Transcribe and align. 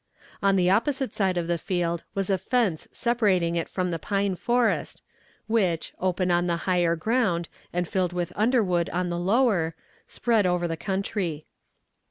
On 0.41 0.55
the 0.55 0.67
opposite 0.71 1.13
side 1.13 1.37
of 1.37 1.45
the 1.45 1.59
field 1.59 2.05
was 2.15 2.31
a 2.31 2.39
fence 2.39 2.87
separating 2.91 3.55
it 3.55 3.69
from 3.69 3.91
the 3.91 3.99
pine 3.99 4.33
forest, 4.33 5.03
which, 5.45 5.93
open 5.99 6.31
on 6.31 6.47
the 6.47 6.55
higher 6.65 6.95
ground 6.95 7.47
and 7.71 7.87
filled 7.87 8.11
with 8.11 8.33
underwood 8.35 8.89
on 8.89 9.09
the 9.09 9.19
lower, 9.19 9.75
spread 10.07 10.47
over 10.47 10.67
the 10.67 10.75
country. 10.75 11.45